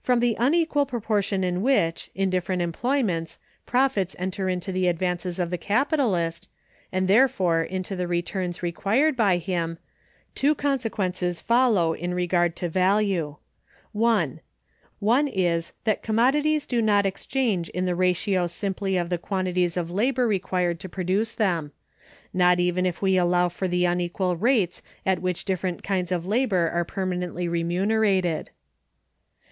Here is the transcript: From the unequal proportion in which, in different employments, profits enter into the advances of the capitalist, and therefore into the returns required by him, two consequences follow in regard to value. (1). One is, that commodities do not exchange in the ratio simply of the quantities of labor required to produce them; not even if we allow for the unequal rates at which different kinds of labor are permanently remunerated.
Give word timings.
From 0.00 0.20
the 0.20 0.36
unequal 0.40 0.86
proportion 0.86 1.42
in 1.44 1.60
which, 1.62 2.10
in 2.14 2.30
different 2.30 2.62
employments, 2.62 3.38
profits 3.66 4.14
enter 4.18 4.48
into 4.48 4.70
the 4.72 4.86
advances 4.86 5.38
of 5.38 5.50
the 5.50 5.58
capitalist, 5.58 6.48
and 6.92 7.06
therefore 7.08 7.62
into 7.62 7.94
the 7.96 8.06
returns 8.06 8.62
required 8.62 9.16
by 9.16 9.36
him, 9.36 9.76
two 10.34 10.54
consequences 10.54 11.42
follow 11.42 11.92
in 11.92 12.14
regard 12.14 12.56
to 12.56 12.70
value. 12.70 13.36
(1). 13.92 14.40
One 15.00 15.26
is, 15.28 15.72
that 15.84 16.02
commodities 16.04 16.66
do 16.66 16.80
not 16.80 17.04
exchange 17.04 17.68
in 17.70 17.84
the 17.84 17.96
ratio 17.96 18.46
simply 18.46 18.96
of 18.96 19.10
the 19.10 19.18
quantities 19.18 19.76
of 19.76 19.90
labor 19.90 20.26
required 20.26 20.80
to 20.80 20.88
produce 20.88 21.34
them; 21.34 21.72
not 22.32 22.60
even 22.60 22.86
if 22.86 23.02
we 23.02 23.18
allow 23.18 23.48
for 23.50 23.68
the 23.68 23.84
unequal 23.84 24.36
rates 24.36 24.80
at 25.04 25.20
which 25.20 25.44
different 25.44 25.82
kinds 25.82 26.10
of 26.12 26.24
labor 26.24 26.70
are 26.70 26.84
permanently 26.84 27.46
remunerated. 27.48 28.50